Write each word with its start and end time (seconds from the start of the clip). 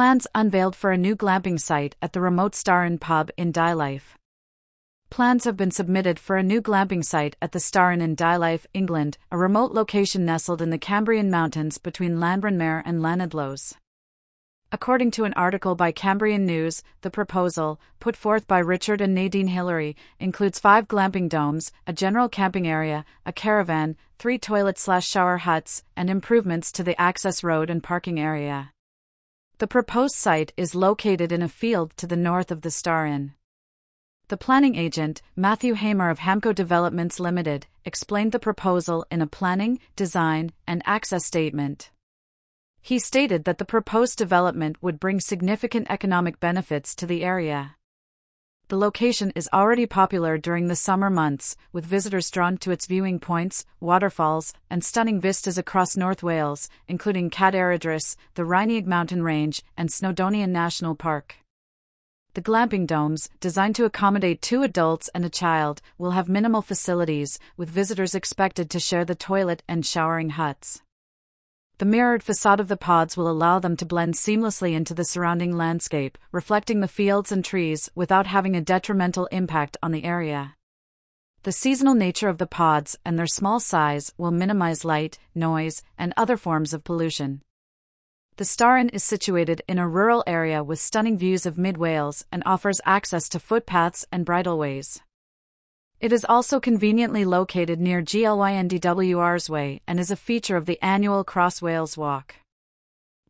Plans 0.00 0.26
unveiled 0.34 0.74
for 0.74 0.92
a 0.92 0.96
new 0.96 1.14
glamping 1.14 1.60
site 1.60 1.94
at 2.00 2.14
the 2.14 2.22
remote 2.22 2.54
Star 2.54 2.86
Inn 2.86 2.96
pub 2.96 3.30
in 3.36 3.52
Dylife. 3.52 4.14
Plans 5.10 5.44
have 5.44 5.58
been 5.58 5.70
submitted 5.70 6.18
for 6.18 6.38
a 6.38 6.42
new 6.42 6.62
glamping 6.62 7.04
site 7.04 7.36
at 7.42 7.52
the 7.52 7.60
Star 7.60 7.92
Inn 7.92 8.00
in 8.00 8.16
Dylife, 8.16 8.64
England, 8.72 9.18
a 9.30 9.36
remote 9.36 9.72
location 9.72 10.24
nestled 10.24 10.62
in 10.62 10.70
the 10.70 10.78
Cambrian 10.78 11.30
Mountains 11.30 11.76
between 11.76 12.16
Llanbrynmawr 12.16 12.80
and 12.86 13.02
Llanidloes. 13.02 13.74
According 14.72 15.10
to 15.10 15.24
an 15.24 15.34
article 15.34 15.74
by 15.74 15.92
Cambrian 15.92 16.46
News, 16.46 16.82
the 17.02 17.10
proposal, 17.10 17.78
put 17.98 18.16
forth 18.16 18.48
by 18.48 18.60
Richard 18.60 19.02
and 19.02 19.14
Nadine 19.14 19.48
Hillary, 19.48 19.96
includes 20.18 20.58
five 20.58 20.88
glamping 20.88 21.28
domes, 21.28 21.72
a 21.86 21.92
general 21.92 22.30
camping 22.30 22.66
area, 22.66 23.04
a 23.26 23.34
caravan, 23.34 23.98
three 24.18 24.38
toilet 24.38 24.78
slash 24.78 25.06
shower 25.06 25.36
huts, 25.36 25.84
and 25.94 26.08
improvements 26.08 26.72
to 26.72 26.82
the 26.82 26.98
access 26.98 27.44
road 27.44 27.68
and 27.68 27.82
parking 27.82 28.18
area. 28.18 28.72
The 29.60 29.66
proposed 29.66 30.14
site 30.14 30.54
is 30.56 30.74
located 30.74 31.32
in 31.32 31.42
a 31.42 31.48
field 31.48 31.94
to 31.98 32.06
the 32.06 32.16
north 32.16 32.50
of 32.50 32.62
the 32.62 32.70
Star 32.70 33.04
Inn. 33.04 33.34
The 34.28 34.38
planning 34.38 34.74
agent, 34.74 35.20
Matthew 35.36 35.74
Hamer 35.74 36.08
of 36.08 36.20
Hamco 36.20 36.54
Developments 36.54 37.20
Limited, 37.20 37.66
explained 37.84 38.32
the 38.32 38.38
proposal 38.38 39.04
in 39.10 39.20
a 39.20 39.26
planning, 39.26 39.78
design, 39.96 40.52
and 40.66 40.82
access 40.86 41.26
statement. 41.26 41.90
He 42.80 42.98
stated 42.98 43.44
that 43.44 43.58
the 43.58 43.66
proposed 43.66 44.16
development 44.16 44.78
would 44.80 44.98
bring 44.98 45.20
significant 45.20 45.88
economic 45.90 46.40
benefits 46.40 46.94
to 46.94 47.04
the 47.04 47.22
area. 47.22 47.76
The 48.70 48.78
location 48.78 49.32
is 49.34 49.48
already 49.52 49.84
popular 49.84 50.38
during 50.38 50.68
the 50.68 50.76
summer 50.76 51.10
months, 51.10 51.56
with 51.72 51.84
visitors 51.84 52.30
drawn 52.30 52.56
to 52.58 52.70
its 52.70 52.86
viewing 52.86 53.18
points, 53.18 53.66
waterfalls, 53.80 54.54
and 54.70 54.84
stunning 54.84 55.20
vistas 55.20 55.58
across 55.58 55.96
North 55.96 56.22
Wales, 56.22 56.68
including 56.86 57.30
Cadair 57.30 57.72
Idris, 57.72 58.16
the 58.34 58.44
Rhynieg 58.44 58.86
mountain 58.86 59.24
range, 59.24 59.64
and 59.76 59.88
Snowdonia 59.88 60.48
National 60.48 60.94
Park. 60.94 61.38
The 62.34 62.42
glamping 62.42 62.86
domes, 62.86 63.28
designed 63.40 63.74
to 63.74 63.86
accommodate 63.86 64.40
two 64.40 64.62
adults 64.62 65.10
and 65.16 65.24
a 65.24 65.28
child, 65.28 65.82
will 65.98 66.12
have 66.12 66.28
minimal 66.28 66.62
facilities, 66.62 67.40
with 67.56 67.68
visitors 67.68 68.14
expected 68.14 68.70
to 68.70 68.78
share 68.78 69.04
the 69.04 69.16
toilet 69.16 69.64
and 69.66 69.84
showering 69.84 70.30
huts. 70.30 70.80
The 71.80 71.86
mirrored 71.86 72.22
facade 72.22 72.60
of 72.60 72.68
the 72.68 72.76
pods 72.76 73.16
will 73.16 73.30
allow 73.30 73.58
them 73.58 73.74
to 73.78 73.86
blend 73.86 74.12
seamlessly 74.12 74.74
into 74.74 74.92
the 74.92 75.02
surrounding 75.02 75.56
landscape, 75.56 76.18
reflecting 76.30 76.80
the 76.80 76.86
fields 76.86 77.32
and 77.32 77.42
trees 77.42 77.88
without 77.94 78.26
having 78.26 78.54
a 78.54 78.60
detrimental 78.60 79.24
impact 79.32 79.78
on 79.82 79.90
the 79.90 80.04
area. 80.04 80.56
The 81.42 81.52
seasonal 81.52 81.94
nature 81.94 82.28
of 82.28 82.36
the 82.36 82.46
pods 82.46 82.98
and 83.02 83.18
their 83.18 83.26
small 83.26 83.60
size 83.60 84.12
will 84.18 84.30
minimize 84.30 84.84
light, 84.84 85.18
noise, 85.34 85.82
and 85.96 86.12
other 86.18 86.36
forms 86.36 86.74
of 86.74 86.84
pollution. 86.84 87.40
The 88.36 88.44
Star 88.44 88.76
Inn 88.76 88.90
is 88.90 89.02
situated 89.02 89.62
in 89.66 89.78
a 89.78 89.88
rural 89.88 90.22
area 90.26 90.62
with 90.62 90.80
stunning 90.80 91.16
views 91.16 91.46
of 91.46 91.56
mid 91.56 91.78
Wales 91.78 92.26
and 92.30 92.42
offers 92.44 92.82
access 92.84 93.26
to 93.30 93.40
footpaths 93.40 94.04
and 94.12 94.26
bridleways. 94.26 95.00
It 96.00 96.14
is 96.14 96.24
also 96.26 96.60
conveniently 96.60 97.26
located 97.26 97.78
near 97.78 98.00
Glyndŵr 98.00 99.50
Way 99.50 99.82
and 99.86 100.00
is 100.00 100.10
a 100.10 100.16
feature 100.16 100.56
of 100.56 100.64
the 100.64 100.80
annual 100.80 101.24
Cross 101.24 101.60
Wales 101.60 101.98
Walk. 101.98 102.36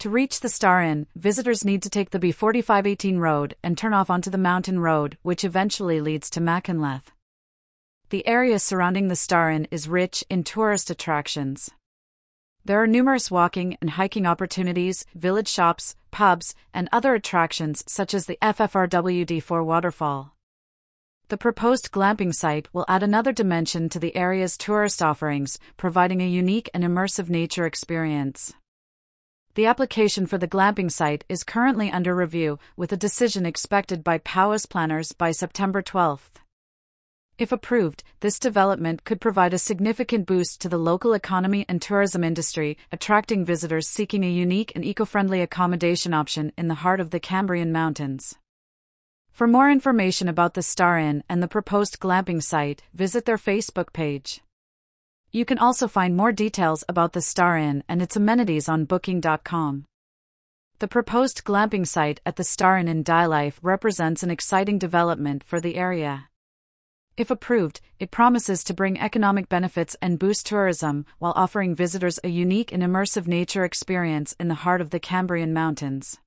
To 0.00 0.10
reach 0.10 0.40
the 0.40 0.50
Star 0.50 0.82
Inn, 0.82 1.06
visitors 1.16 1.64
need 1.64 1.82
to 1.82 1.88
take 1.88 2.10
the 2.10 2.18
B4518 2.18 3.18
road 3.18 3.54
and 3.62 3.78
turn 3.78 3.94
off 3.94 4.10
onto 4.10 4.28
the 4.28 4.36
mountain 4.36 4.80
road, 4.80 5.16
which 5.22 5.44
eventually 5.44 6.02
leads 6.02 6.28
to 6.28 6.40
Machynlleth. 6.40 7.10
The 8.10 8.26
area 8.26 8.58
surrounding 8.58 9.08
the 9.08 9.16
Star 9.16 9.50
Inn 9.50 9.66
is 9.70 9.88
rich 9.88 10.22
in 10.28 10.44
tourist 10.44 10.90
attractions. 10.90 11.70
There 12.66 12.82
are 12.82 12.86
numerous 12.86 13.30
walking 13.30 13.78
and 13.80 13.90
hiking 13.90 14.26
opportunities, 14.26 15.06
village 15.14 15.48
shops, 15.48 15.96
pubs, 16.10 16.54
and 16.74 16.90
other 16.92 17.14
attractions 17.14 17.82
such 17.86 18.12
as 18.12 18.26
the 18.26 18.36
Ffrwd 18.42 19.42
Fawr 19.42 19.64
waterfall. 19.64 20.34
The 21.28 21.36
proposed 21.36 21.92
glamping 21.92 22.34
site 22.34 22.72
will 22.72 22.86
add 22.88 23.02
another 23.02 23.32
dimension 23.32 23.90
to 23.90 23.98
the 23.98 24.16
area's 24.16 24.56
tourist 24.56 25.02
offerings, 25.02 25.58
providing 25.76 26.22
a 26.22 26.26
unique 26.26 26.70
and 26.72 26.82
immersive 26.82 27.28
nature 27.28 27.66
experience. 27.66 28.54
The 29.54 29.66
application 29.66 30.24
for 30.24 30.38
the 30.38 30.48
glamping 30.48 30.90
site 30.90 31.24
is 31.28 31.44
currently 31.44 31.90
under 31.90 32.14
review, 32.14 32.58
with 32.78 32.92
a 32.92 32.96
decision 32.96 33.44
expected 33.44 34.02
by 34.02 34.18
Powys 34.18 34.64
planners 34.64 35.12
by 35.12 35.32
September 35.32 35.82
12. 35.82 36.30
If 37.36 37.52
approved, 37.52 38.04
this 38.20 38.38
development 38.38 39.04
could 39.04 39.20
provide 39.20 39.52
a 39.52 39.58
significant 39.58 40.24
boost 40.24 40.62
to 40.62 40.68
the 40.70 40.78
local 40.78 41.12
economy 41.12 41.66
and 41.68 41.82
tourism 41.82 42.24
industry, 42.24 42.78
attracting 42.90 43.44
visitors 43.44 43.86
seeking 43.86 44.24
a 44.24 44.30
unique 44.30 44.72
and 44.74 44.82
eco 44.82 45.04
friendly 45.04 45.42
accommodation 45.42 46.14
option 46.14 46.52
in 46.56 46.68
the 46.68 46.76
heart 46.76 47.00
of 47.00 47.10
the 47.10 47.20
Cambrian 47.20 47.70
Mountains. 47.70 48.38
For 49.38 49.46
more 49.46 49.70
information 49.70 50.26
about 50.26 50.54
the 50.54 50.64
Star 50.64 50.98
Inn 50.98 51.22
and 51.28 51.40
the 51.40 51.46
proposed 51.46 52.00
glamping 52.00 52.42
site, 52.42 52.82
visit 52.92 53.24
their 53.24 53.36
Facebook 53.36 53.92
page. 53.92 54.40
You 55.30 55.44
can 55.44 55.58
also 55.58 55.86
find 55.86 56.16
more 56.16 56.32
details 56.32 56.82
about 56.88 57.12
the 57.12 57.22
Star 57.22 57.56
Inn 57.56 57.84
and 57.88 58.02
its 58.02 58.16
amenities 58.16 58.68
on 58.68 58.84
Booking.com. 58.84 59.84
The 60.80 60.88
proposed 60.88 61.44
glamping 61.44 61.86
site 61.86 62.20
at 62.26 62.34
the 62.34 62.42
Star 62.42 62.78
Inn 62.78 62.88
in 62.88 63.04
Dylife 63.04 63.60
represents 63.62 64.24
an 64.24 64.30
exciting 64.32 64.76
development 64.76 65.44
for 65.44 65.60
the 65.60 65.76
area. 65.76 66.28
If 67.16 67.30
approved, 67.30 67.80
it 68.00 68.10
promises 68.10 68.64
to 68.64 68.74
bring 68.74 68.98
economic 68.98 69.48
benefits 69.48 69.94
and 70.02 70.18
boost 70.18 70.46
tourism 70.46 71.06
while 71.20 71.32
offering 71.36 71.76
visitors 71.76 72.18
a 72.24 72.28
unique 72.28 72.72
and 72.72 72.82
immersive 72.82 73.28
nature 73.28 73.64
experience 73.64 74.34
in 74.40 74.48
the 74.48 74.62
heart 74.66 74.80
of 74.80 74.90
the 74.90 74.98
Cambrian 74.98 75.52
Mountains. 75.52 76.18